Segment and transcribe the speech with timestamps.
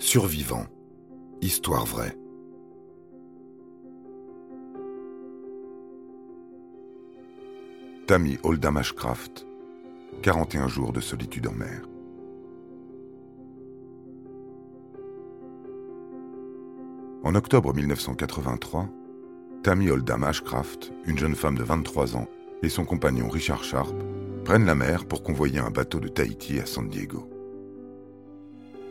[0.00, 0.64] Survivant.
[1.42, 2.16] Histoire vraie.
[8.06, 9.44] Tammy Oldham Ashcraft.
[10.22, 11.82] 41 jours de solitude en mer.
[17.24, 18.88] En octobre 1983,
[19.64, 22.28] Tammy Oldham Ashcraft, une jeune femme de 23 ans,
[22.62, 23.94] et son compagnon Richard Sharp
[24.44, 27.28] prennent la mer pour convoyer un bateau de Tahiti à San Diego.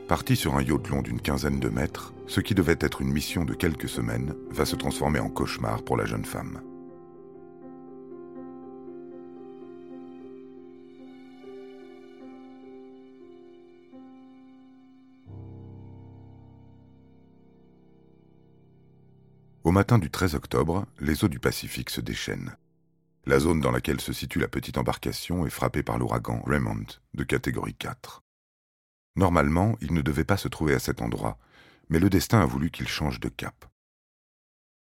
[0.07, 3.43] Parti sur un yacht long d'une quinzaine de mètres, ce qui devait être une mission
[3.43, 6.61] de quelques semaines va se transformer en cauchemar pour la jeune femme.
[19.65, 22.55] Au matin du 13 octobre, les eaux du Pacifique se déchaînent.
[23.25, 27.23] La zone dans laquelle se situe la petite embarcation est frappée par l'ouragan Raymond de
[27.25, 28.23] catégorie 4.
[29.17, 31.39] Normalement, il ne devait pas se trouver à cet endroit,
[31.89, 33.65] mais le destin a voulu qu'il change de cap.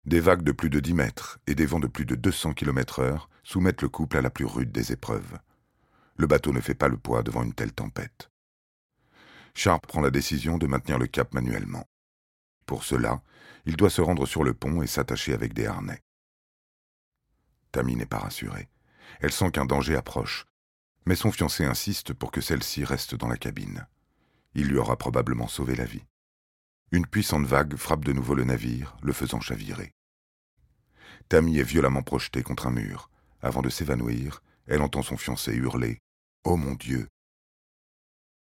[0.04, 3.00] Des vagues de plus de 10 mètres et des vents de plus de 200 km
[3.00, 5.38] heure soumettent le couple à la plus rude des épreuves.
[6.16, 8.30] Le bateau ne fait pas le poids devant une telle tempête.
[9.54, 11.88] Sharp prend la décision de maintenir le cap manuellement.
[12.66, 13.22] Pour cela,
[13.64, 16.02] il doit se rendre sur le pont et s'attacher avec des harnais.
[17.72, 18.68] Tammy n'est pas rassurée.
[19.20, 20.44] Elle sent qu'un danger approche,
[21.06, 23.86] mais son fiancé insiste pour que celle-ci reste dans la cabine
[24.56, 26.04] il lui aura probablement sauvé la vie.
[26.90, 29.92] Une puissante vague frappe de nouveau le navire, le faisant chavirer.
[31.28, 33.10] Tammy est violemment projetée contre un mur.
[33.42, 35.94] Avant de s'évanouir, elle entend son fiancé hurler⁇
[36.44, 37.00] Oh mon Dieu!⁇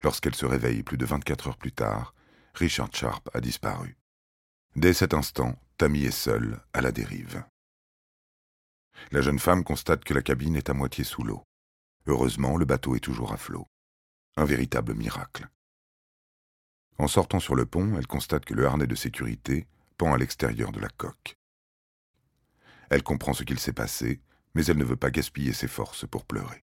[0.03, 2.15] Lorsqu'elle se réveille plus de 24 heures plus tard,
[2.55, 3.97] Richard Sharp a disparu.
[4.77, 7.45] Dès cet instant, Tammy est seule, à la dérive.
[9.11, 11.43] La jeune femme constate que la cabine est à moitié sous l'eau.
[12.07, 13.67] Heureusement, le bateau est toujours à flot.
[14.37, 15.49] Un véritable miracle.
[16.99, 19.67] En sortant sur le pont, elle constate que le harnais de sécurité
[19.99, 21.37] pend à l'extérieur de la coque.
[22.91, 24.21] Elle comprend ce qu'il s'est passé,
[24.55, 26.65] mais elle ne veut pas gaspiller ses forces pour pleurer.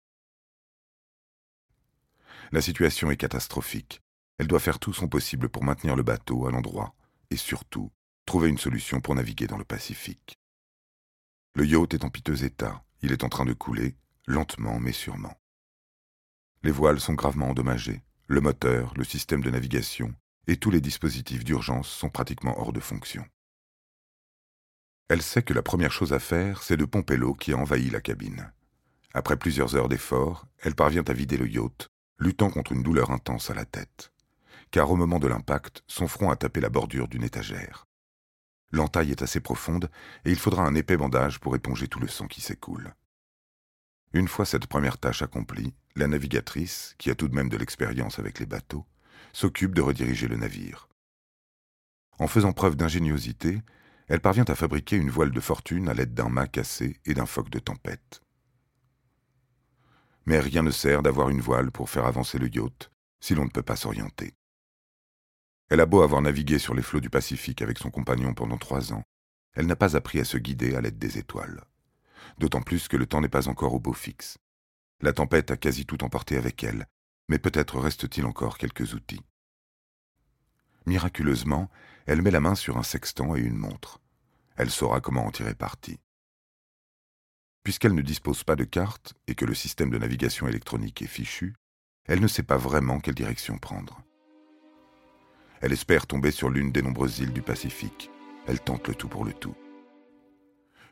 [2.51, 4.01] La situation est catastrophique.
[4.37, 6.93] Elle doit faire tout son possible pour maintenir le bateau à l'endroit
[7.29, 7.91] et surtout
[8.25, 10.39] trouver une solution pour naviguer dans le Pacifique.
[11.55, 13.95] Le yacht est en piteux état, il est en train de couler,
[14.25, 15.37] lentement mais sûrement.
[16.63, 20.13] Les voiles sont gravement endommagées, le moteur, le système de navigation
[20.47, 23.25] et tous les dispositifs d'urgence sont pratiquement hors de fonction.
[25.09, 27.89] Elle sait que la première chose à faire, c'est de pomper l'eau qui a envahi
[27.89, 28.51] la cabine.
[29.13, 33.49] Après plusieurs heures d'effort, elle parvient à vider le yacht, luttant contre une douleur intense
[33.49, 34.11] à la tête.
[34.71, 37.85] Car au moment de l'impact, son front a tapé la bordure d'une étagère.
[38.71, 39.91] L'entaille est assez profonde
[40.25, 42.95] et il faudra un épais bandage pour éponger tout le sang qui s'écoule.
[44.13, 48.19] Une fois cette première tâche accomplie, la navigatrice, qui a tout de même de l'expérience
[48.19, 48.85] avec les bateaux,
[49.31, 50.89] s'occupe de rediriger le navire.
[52.19, 53.61] En faisant preuve d'ingéniosité,
[54.07, 57.25] elle parvient à fabriquer une voile de fortune à l'aide d'un mât cassé et d'un
[57.25, 58.21] foc de tempête.
[60.25, 63.49] Mais rien ne sert d'avoir une voile pour faire avancer le yacht si l'on ne
[63.49, 64.33] peut pas s'orienter.
[65.69, 68.93] Elle a beau avoir navigué sur les flots du Pacifique avec son compagnon pendant trois
[68.93, 69.03] ans,
[69.53, 71.63] elle n'a pas appris à se guider à l'aide des étoiles.
[72.37, 74.37] D'autant plus que le temps n'est pas encore au beau fixe.
[75.03, 76.87] La tempête a quasi tout emporté avec elle,
[77.27, 79.19] mais peut-être reste-t-il encore quelques outils.
[80.85, 81.69] Miraculeusement,
[82.05, 83.99] elle met la main sur un sextant et une montre.
[84.55, 85.99] Elle saura comment en tirer parti.
[87.63, 91.53] Puisqu'elle ne dispose pas de carte et que le système de navigation électronique est fichu,
[92.05, 94.01] elle ne sait pas vraiment quelle direction prendre.
[95.59, 98.09] Elle espère tomber sur l'une des nombreuses îles du Pacifique.
[98.47, 99.55] Elle tente le tout pour le tout.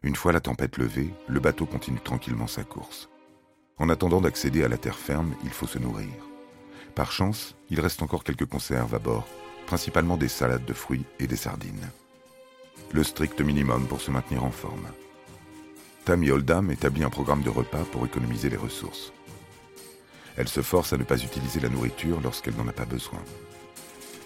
[0.03, 3.07] Une fois la tempête levée, le bateau continue tranquillement sa course.
[3.81, 6.13] En attendant d'accéder à la terre ferme, il faut se nourrir.
[6.93, 9.27] Par chance, il reste encore quelques conserves à bord,
[9.65, 11.89] principalement des salades de fruits et des sardines.
[12.91, 14.85] Le strict minimum pour se maintenir en forme.
[16.05, 19.13] Tammy Oldham établit un programme de repas pour économiser les ressources.
[20.37, 23.23] Elle se force à ne pas utiliser la nourriture lorsqu'elle n'en a pas besoin.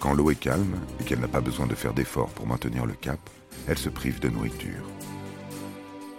[0.00, 2.92] Quand l'eau est calme et qu'elle n'a pas besoin de faire d'efforts pour maintenir le
[2.92, 3.20] cap,
[3.66, 4.84] elle se prive de nourriture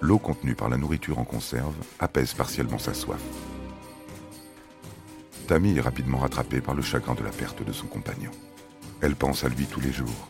[0.01, 3.21] l'eau contenue par la nourriture en conserve apaise partiellement sa soif.
[5.47, 8.31] Tammy est rapidement rattrapée par le chagrin de la perte de son compagnon.
[9.01, 10.29] Elle pense à lui tous les jours.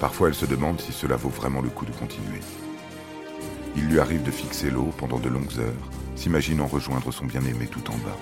[0.00, 2.40] Parfois elle se demande si cela vaut vraiment le coup de continuer.
[3.76, 7.90] Il lui arrive de fixer l'eau pendant de longues heures, s'imaginant rejoindre son bien-aimé tout
[7.90, 8.16] en bas.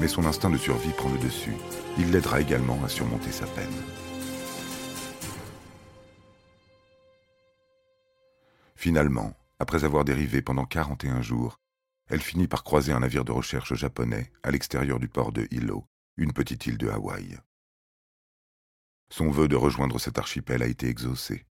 [0.00, 1.54] Mais son instinct de survie prend le dessus.
[1.98, 3.64] Il l'aidera également à surmonter sa peine.
[8.76, 11.58] Finalement, après avoir dérivé pendant 41 jours,
[12.08, 15.88] elle finit par croiser un navire de recherche japonais à l'extérieur du port de Hilo,
[16.18, 17.38] une petite île de Hawaï.
[19.08, 21.46] Son vœu de rejoindre cet archipel a été exaucé.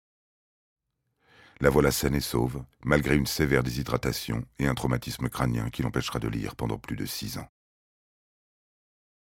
[1.59, 6.17] La voilà saine et sauve, malgré une sévère déshydratation et un traumatisme crânien qui l'empêchera
[6.17, 7.47] de lire pendant plus de six ans.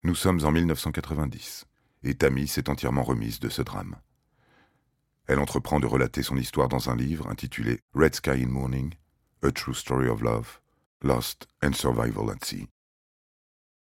[0.02, 1.66] Nous sommes en 1990,
[2.02, 3.96] et Tammy s'est entièrement remise de ce drame.
[5.26, 8.94] Elle entreprend de relater son histoire dans un livre intitulé Red Sky in Morning,
[9.42, 10.60] A True Story of Love,
[11.02, 12.68] Lost and Survival at Sea,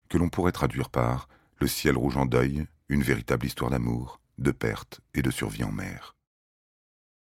[0.09, 1.29] que l'on pourrait traduire par
[1.61, 5.73] Le ciel rouge en deuil, une véritable histoire d'amour, de perte et de survie en
[5.73, 6.17] mer.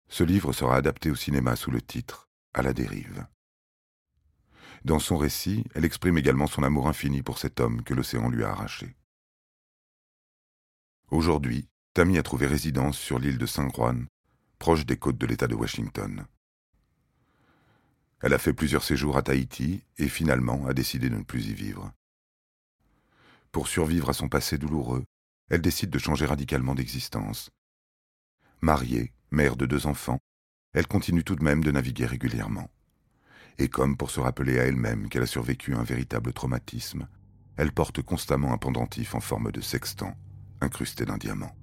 [0.08, 3.26] Ce livre sera adapté au cinéma sous le titre À la dérive.
[4.84, 8.42] Dans son récit, elle exprime également son amour infini pour cet homme que l'océan lui
[8.42, 8.96] a arraché.
[11.10, 14.06] Aujourd'hui, Tammy a trouvé résidence sur l'île de Saint Juan,
[14.60, 16.24] proche des côtes de l'État de Washington.
[18.20, 21.54] Elle a fait plusieurs séjours à Tahiti et finalement a décidé de ne plus y
[21.54, 21.92] vivre.
[23.50, 25.04] Pour survivre à son passé douloureux,
[25.48, 27.50] elle décide de changer radicalement d'existence.
[28.60, 30.20] Mariée, Mère de deux enfants,
[30.72, 32.70] elle continue tout de même de naviguer régulièrement.
[33.58, 37.08] Et comme pour se rappeler à elle-même qu'elle a survécu à un véritable traumatisme,
[37.56, 40.16] elle porte constamment un pendentif en forme de sextant,
[40.60, 41.56] incrusté d'un diamant.